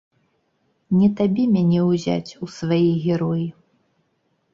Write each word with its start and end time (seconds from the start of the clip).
Не 1.01 1.09
табе 1.19 1.43
мяне 1.57 1.79
ўзяць 1.89 2.31
у 2.47 2.49
свае 2.57 2.81
героі. 3.05 3.45